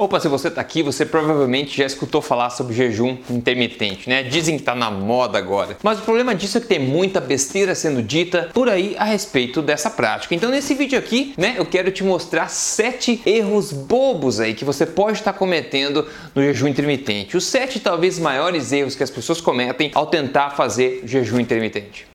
Opa, 0.00 0.18
se 0.18 0.28
você 0.28 0.48
está 0.48 0.62
aqui, 0.62 0.82
você 0.82 1.04
provavelmente 1.04 1.76
já 1.76 1.84
escutou 1.84 2.22
falar 2.22 2.48
sobre 2.48 2.72
jejum 2.72 3.18
intermitente, 3.28 4.08
né? 4.08 4.22
Dizem 4.22 4.56
que 4.56 4.62
está 4.62 4.74
na 4.74 4.90
moda 4.90 5.36
agora. 5.36 5.76
Mas 5.82 5.98
o 5.98 6.02
problema 6.02 6.34
disso 6.34 6.56
é 6.56 6.60
que 6.62 6.66
tem 6.66 6.78
muita 6.78 7.20
besteira 7.20 7.74
sendo 7.74 8.02
dita 8.02 8.48
por 8.54 8.70
aí 8.70 8.96
a 8.98 9.04
respeito 9.04 9.60
dessa 9.60 9.90
prática. 9.90 10.34
Então 10.34 10.50
nesse 10.50 10.72
vídeo 10.72 10.98
aqui, 10.98 11.34
né, 11.36 11.56
eu 11.58 11.66
quero 11.66 11.92
te 11.92 12.02
mostrar 12.02 12.48
sete 12.48 13.20
erros 13.26 13.74
bobos 13.74 14.40
aí 14.40 14.54
que 14.54 14.64
você 14.64 14.86
pode 14.86 15.18
estar 15.18 15.34
cometendo 15.34 16.08
no 16.34 16.42
jejum 16.42 16.68
intermitente. 16.68 17.36
Os 17.36 17.44
sete 17.44 17.78
talvez 17.78 18.18
maiores 18.18 18.72
erros 18.72 18.94
que 18.94 19.02
as 19.02 19.10
pessoas 19.10 19.38
cometem 19.38 19.90
ao 19.94 20.06
tentar 20.06 20.52
fazer 20.52 21.02
jejum 21.04 21.38
intermitente. 21.38 22.09